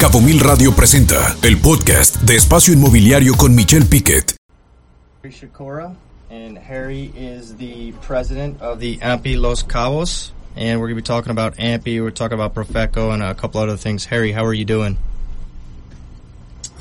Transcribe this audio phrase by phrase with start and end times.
[0.00, 4.34] Cabo Mil Radio presenta el podcast de Espacio Inmobiliario con Michelle Piquet.
[5.22, 5.94] Harry Schikora,
[6.30, 11.06] and Harry is the president of the AMPI Los Cabos, and we're going to be
[11.06, 14.06] talking about AMPI, we're talking about Profeco, and a couple other things.
[14.06, 14.96] Harry, how are you doing?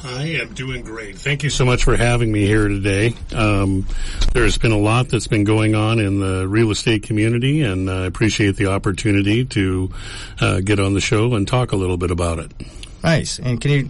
[0.01, 1.17] I am doing great.
[1.17, 3.15] Thank you so much for having me here today.
[3.35, 3.85] Um,
[4.33, 8.05] there's been a lot that's been going on in the real estate community, and I
[8.05, 9.91] appreciate the opportunity to
[10.39, 12.53] uh, get on the show and talk a little bit about it.
[13.03, 13.39] Nice.
[13.39, 13.89] And can you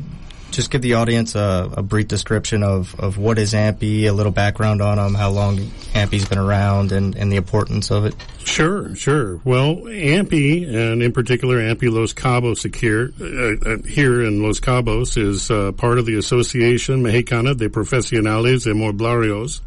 [0.52, 4.31] just give the audience a, a, brief description of, of what is AMPI, a little
[4.31, 5.57] background on them, how long
[5.93, 8.15] AMPI's been around, and, and the importance of it?
[8.45, 9.39] Sure, sure.
[9.43, 15.17] Well, AMPI, and in particular AMPI Los Cabos here, uh, uh, here in Los Cabos,
[15.17, 19.62] is uh, part of the Association Mexicana de Profesionales Inmobiliarios.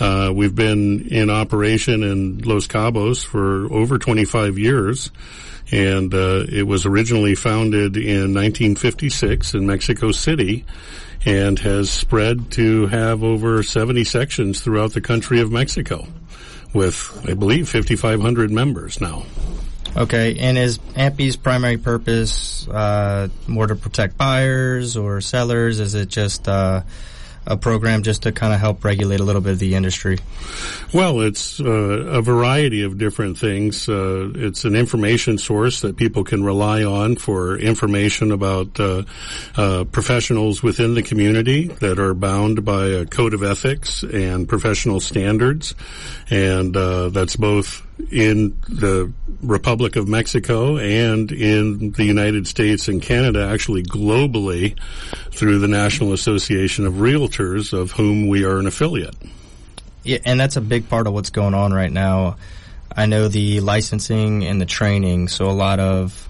[0.00, 5.10] Uh, we've been in operation in Los Cabos for over 25 years
[5.70, 10.64] and uh, it was originally founded in 1956 in Mexico City
[11.24, 16.06] and has spread to have over 70 sections throughout the country of Mexico
[16.74, 19.24] with, I believe, 5,500 members now.
[19.96, 25.78] Okay, and is AMPI's primary purpose uh, more to protect buyers or sellers?
[25.78, 26.82] Is it just uh,
[27.46, 30.18] a program just to kind of help regulate a little bit of the industry?
[30.92, 33.88] Well, it's uh, a variety of different things.
[33.88, 39.02] Uh, it's an information source that people can rely on for information about uh,
[39.56, 45.00] uh professionals within the community that are bound by a code of ethics and professional
[45.00, 45.74] standards,
[46.30, 53.00] and uh, that's both in the Republic of Mexico and in the United States and
[53.00, 54.78] Canada, actually globally,
[55.30, 59.14] through the National Association of Realtors, of whom we are an affiliate.
[60.02, 62.36] Yeah, and that's a big part of what's going on right now.
[62.94, 66.28] I know the licensing and the training, so a lot of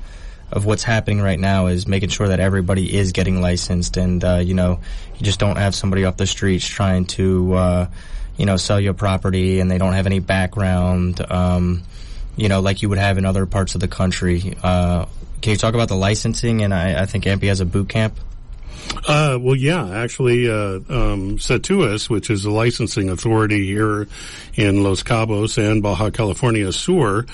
[0.52, 4.36] of what's happening right now is making sure that everybody is getting licensed, and uh,
[4.36, 4.80] you know,
[5.16, 7.54] you just don't have somebody off the streets trying to.
[7.54, 7.86] Uh,
[8.36, 11.82] you know, sell your property and they don't have any background, um,
[12.36, 14.56] you know, like you would have in other parts of the country.
[14.62, 15.06] Uh,
[15.40, 16.62] can you talk about the licensing?
[16.62, 18.18] And I, I think AMPI has a boot camp.
[19.06, 24.08] Uh, well, yeah, actually, uh, um, CETUAS, which is the licensing authority here
[24.54, 27.26] in Los Cabos and Baja California Sur,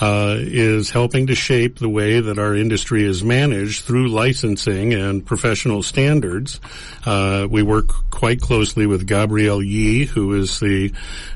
[0.00, 5.24] uh, is helping to shape the way that our industry is managed through licensing and
[5.24, 6.60] professional standards.
[7.06, 10.90] Uh, we work quite closely with Gabrielle Yi, who is the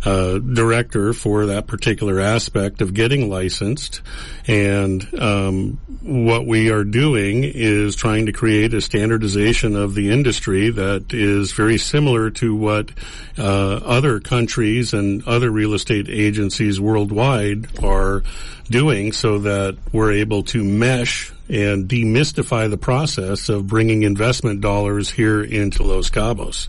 [0.06, 4.00] uh, director for that particular aspect of getting licensed.
[4.46, 10.70] And um, what we are doing is trying to create a standardization of the industry
[10.70, 12.90] that is very similar to what
[13.36, 13.42] uh,
[13.84, 18.22] other countries and other real estate agencies worldwide are
[18.70, 25.10] doing so that we're able to mesh and demystify the process of bringing investment dollars
[25.10, 26.68] here into Los Cabos.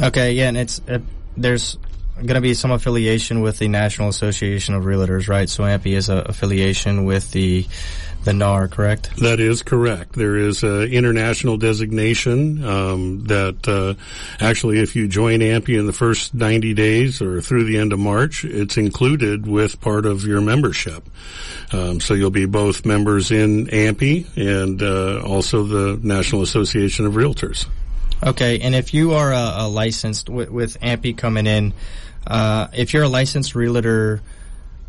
[0.00, 1.00] Okay, yeah, and it's uh,
[1.36, 1.76] there's
[2.26, 5.48] going to be some affiliation with the National Association of Realtors, right?
[5.48, 7.66] So AMPI is an affiliation with the
[8.24, 9.16] the NAR, correct?
[9.16, 10.12] That is correct.
[10.12, 13.94] There is an international designation um, that uh,
[14.44, 17.98] actually, if you join AMPI in the first 90 days or through the end of
[17.98, 21.08] March, it's included with part of your membership.
[21.72, 27.14] Um, so you'll be both members in AMPI and uh, also the National Association of
[27.14, 27.66] Realtors.
[28.22, 31.72] Okay, and if you are a, a licensed with, with AMPI coming in,
[32.26, 34.20] uh, if you're a licensed realtor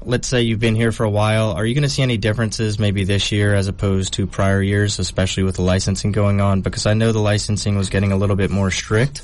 [0.04, 2.80] let's say you've been here for a while, are you going to see any differences
[2.80, 6.62] maybe this year as opposed to prior years, especially with the licensing going on?
[6.62, 9.22] Because I know the licensing was getting a little bit more strict.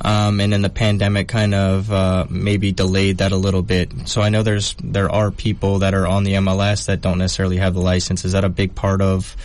[0.00, 3.90] Um, and then the pandemic kind of uh, maybe delayed that a little bit.
[4.08, 7.56] So I know there's there are people that are on the MLS that don't necessarily
[7.56, 8.24] have the license.
[8.24, 9.36] Is that a big part of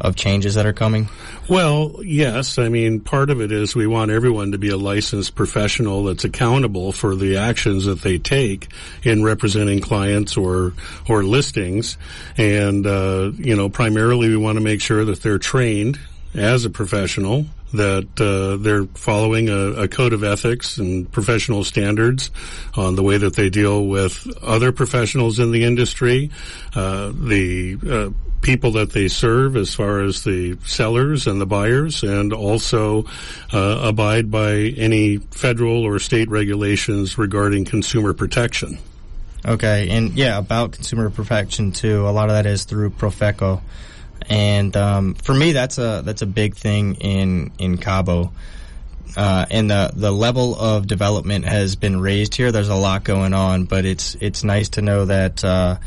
[0.00, 1.08] of changes that are coming?
[1.48, 2.58] Well, yes.
[2.58, 6.24] I mean, part of it is we want everyone to be a licensed professional that's
[6.24, 8.68] accountable for the actions that they take
[9.02, 10.72] in representing clients or
[11.08, 11.96] or listings,
[12.36, 15.98] and uh, you know, primarily we want to make sure that they're trained
[16.34, 22.30] as a professional that uh, they're following a, a, code of ethics and professional standards
[22.74, 26.30] on the way that they deal with other professionals in the industry.
[26.74, 28.10] Uh, the uh,
[28.40, 33.04] people that they serve as far as the sellers and the buyers and also
[33.52, 38.78] uh, abide by any federal or state regulations regarding consumer protection.
[39.44, 42.06] Okay, and yeah, about consumer protection too.
[42.08, 43.60] A lot of that is through Profeco,
[44.28, 48.32] and um, for me, that's a that's a big thing in in Cabo.
[49.16, 52.52] Uh, and the the level of development has been raised here.
[52.52, 55.78] There's a lot going on, but it's it's nice to know that uh,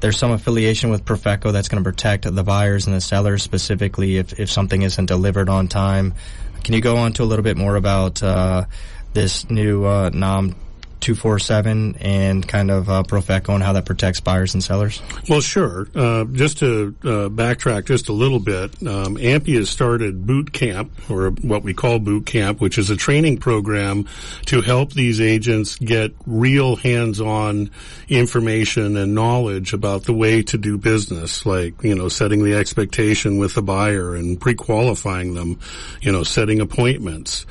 [0.00, 4.18] there's some affiliation with Profeco that's going to protect the buyers and the sellers specifically
[4.18, 6.14] if, if something isn't delivered on time.
[6.62, 8.64] Can you go on to a little bit more about uh,
[9.12, 10.56] this new uh, NOM
[11.00, 15.02] 247 and kind of uh, Profeco and how that protects buyers and sellers?
[15.28, 15.86] Well, sure.
[15.94, 20.92] Uh, just to uh, backtrack just a little bit, um, AMPI has started boot camp,
[21.10, 24.06] or what we call boot camp, which is a training program
[24.46, 27.70] to help these agents get real hands-on
[28.08, 33.38] information and knowledge about the way to do business, like, you know, setting the expectation
[33.38, 35.58] with the buyer and pre-qualifying them,
[36.00, 37.46] you know, setting appointments,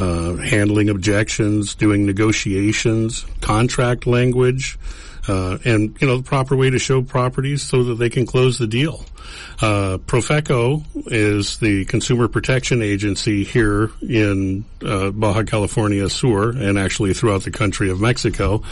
[0.00, 2.85] uh, handling objections, doing negotiations,
[3.40, 4.78] contract language,
[5.28, 8.58] uh, and you know the proper way to show properties so that they can close
[8.58, 9.04] the deal.
[9.60, 17.14] Uh, Profeco is the consumer protection agency here in uh, Baja California Sur and actually
[17.14, 18.62] throughout the country of Mexico.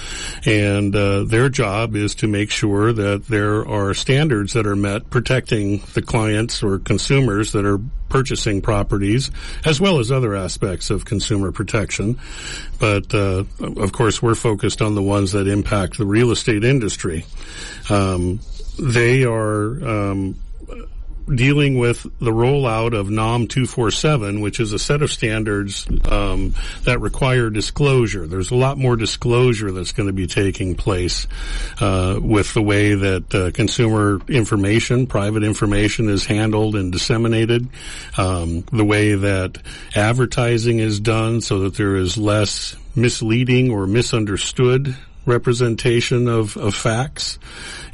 [0.45, 5.09] And uh, their job is to make sure that there are standards that are met
[5.11, 9.31] protecting the clients or consumers that are purchasing properties,
[9.65, 12.17] as well as other aspects of consumer protection.
[12.79, 17.25] But uh, of course, we're focused on the ones that impact the real estate industry.
[17.91, 18.39] Um,
[18.79, 20.37] they are um,
[21.32, 26.55] dealing with the rollout of NOM 247, which is a set of standards um,
[26.85, 28.26] that require disclosure.
[28.26, 31.26] There's a lot more disclosure that's going to be taking place
[31.81, 37.69] uh, with the way that uh, consumer information, private information, is handled and disseminated.
[38.19, 39.59] Um, the way that
[39.94, 47.38] advertising is done, so that there is less misleading or misunderstood representation of, of facts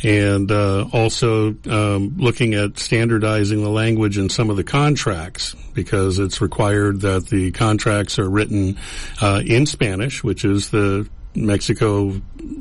[0.03, 6.19] and uh, also um, looking at standardizing the language in some of the contracts because
[6.19, 8.77] it's required that the contracts are written
[9.21, 12.21] uh, in Spanish, which is the Mexico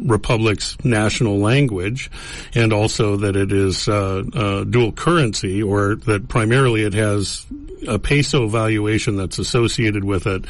[0.10, 2.10] Republic's national language,
[2.54, 7.46] and also that it is uh, uh, dual currency, or that primarily it has
[7.88, 10.46] a peso valuation that's associated with it,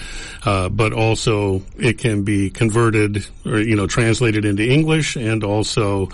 [0.46, 6.10] uh, but also it can be converted or you know translated into English and also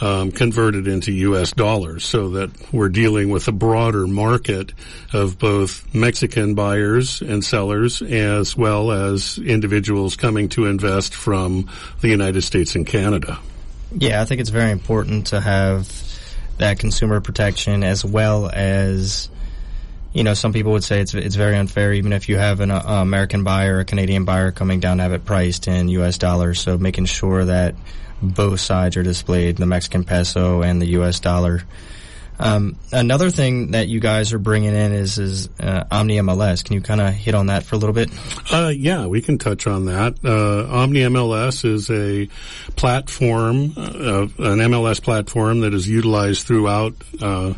[0.00, 1.52] um, converted into U.S.
[1.52, 4.72] dollars, so that we're dealing with a broader market
[5.12, 11.68] of both Mexican buyers and sellers, as well as individuals coming to invest from
[12.00, 13.38] the United States and Canada.
[13.92, 15.90] Yeah, I think it's very important to have
[16.58, 19.28] that consumer protection as well as
[20.12, 22.70] you know, some people would say it's it's very unfair, even if you have an
[22.70, 26.18] uh, American buyer, a Canadian buyer coming down to have it priced in U.S.
[26.18, 26.60] dollars.
[26.60, 27.74] So making sure that
[28.22, 31.20] both sides are displayed, the Mexican peso and the U.S.
[31.20, 31.62] dollar.
[32.38, 36.64] Um, another thing that you guys are bringing in is is uh, Omni MLS.
[36.64, 38.10] Can you kind of hit on that for a little bit?
[38.52, 40.16] Uh, yeah, we can touch on that.
[40.24, 42.28] Uh, Omni MLS is a
[42.76, 47.54] platform, uh, an MLS platform that is utilized throughout uh,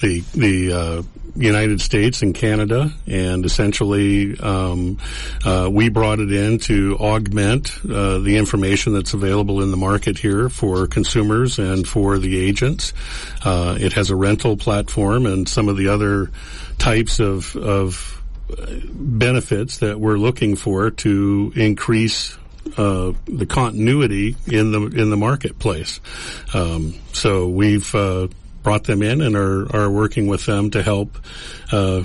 [0.00, 1.02] the the uh,
[1.36, 4.98] United States and Canada, and essentially um,
[5.44, 10.18] uh, we brought it in to augment uh, the information that's available in the market
[10.18, 12.92] here for consumers and for the agents.
[13.44, 16.30] Uh, it has a rental platform and some of the other
[16.78, 18.14] types of of
[18.94, 22.38] benefits that we're looking for to increase
[22.76, 26.00] uh, the continuity in the in the marketplace.
[26.54, 28.28] Um, so we've uh,
[28.68, 31.16] brought them in and are, are working with them to help
[31.72, 32.04] uh,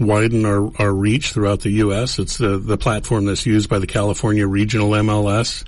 [0.00, 2.18] widen our, our reach throughout the U.S.
[2.18, 5.62] It's the, the platform that's used by the California Regional MLS,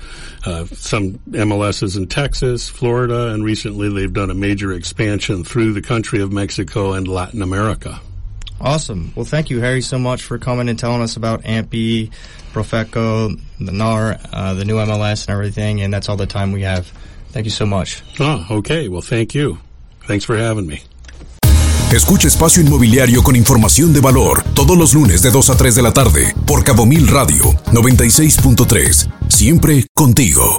[0.44, 5.80] uh, some MLSs in Texas, Florida, and recently they've done a major expansion through the
[5.80, 8.00] country of Mexico and Latin America.
[8.60, 9.12] Awesome.
[9.14, 12.10] Well, thank you, Harry, so much for coming and telling us about AMPI,
[12.52, 15.82] Profeco, the NAR, uh, the new MLS, and everything.
[15.82, 16.88] And that's all the time we have.
[17.28, 18.02] Thank you so much.
[18.18, 18.88] Oh, okay.
[18.88, 19.60] Well, thank you.
[20.06, 20.82] Thanks for having me.
[21.92, 25.82] Escucha Espacio Inmobiliario con información de valor todos los lunes de 2 a 3 de
[25.82, 29.08] la tarde por Cabo Mil Radio 96.3.
[29.28, 30.54] Siempre contigo.